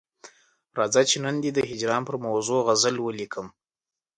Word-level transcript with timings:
راځه 0.77 1.01
چې 1.09 1.17
نن 1.25 1.35
دي 1.43 1.51
د 1.53 1.59
هجران 1.71 2.01
پر 2.07 2.15
موضوع 2.25 2.59
غزل 2.67 2.95
ولیکم. 3.01 3.47